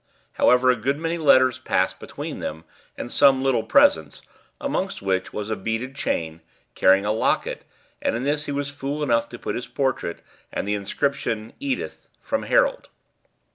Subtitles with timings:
[0.31, 2.63] However, a good many letters passed between them,
[2.97, 4.23] and some little presents,
[4.59, 6.41] amongst which was a beaded chain
[6.73, 7.65] carrying a locket,
[8.01, 12.07] and in this he was fool enough to put his portrait and the inscription, 'Edith,
[12.19, 12.89] from Harold.'